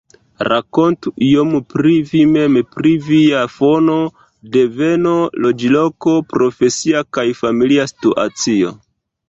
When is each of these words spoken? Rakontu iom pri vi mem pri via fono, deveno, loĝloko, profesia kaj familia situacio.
Rakontu 0.45 1.11
iom 1.25 1.51
pri 1.73 1.91
vi 2.13 2.21
mem 2.29 2.57
pri 2.77 2.93
via 3.11 3.43
fono, 3.59 3.99
deveno, 4.57 5.13
loĝloko, 5.47 6.17
profesia 6.35 7.07
kaj 7.19 7.29
familia 7.45 7.89
situacio. 7.97 8.77